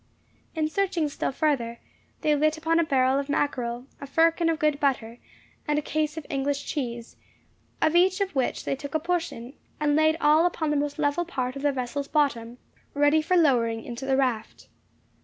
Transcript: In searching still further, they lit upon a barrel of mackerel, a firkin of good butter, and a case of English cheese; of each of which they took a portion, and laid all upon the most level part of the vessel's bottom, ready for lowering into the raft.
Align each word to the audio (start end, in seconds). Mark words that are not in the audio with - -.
In 0.55 0.67
searching 0.67 1.07
still 1.09 1.31
further, 1.31 1.77
they 2.21 2.35
lit 2.35 2.57
upon 2.57 2.79
a 2.79 2.83
barrel 2.83 3.19
of 3.19 3.29
mackerel, 3.29 3.85
a 3.99 4.07
firkin 4.07 4.49
of 4.49 4.57
good 4.57 4.79
butter, 4.79 5.19
and 5.67 5.77
a 5.77 5.81
case 5.83 6.17
of 6.17 6.25
English 6.27 6.65
cheese; 6.65 7.17
of 7.83 7.95
each 7.95 8.19
of 8.19 8.33
which 8.33 8.65
they 8.65 8.75
took 8.75 8.95
a 8.95 8.99
portion, 8.99 9.53
and 9.79 9.95
laid 9.95 10.17
all 10.19 10.47
upon 10.47 10.71
the 10.71 10.75
most 10.75 10.97
level 10.97 11.23
part 11.23 11.55
of 11.55 11.61
the 11.61 11.71
vessel's 11.71 12.07
bottom, 12.07 12.57
ready 12.95 13.21
for 13.21 13.37
lowering 13.37 13.83
into 13.85 14.07
the 14.07 14.17
raft. 14.17 14.69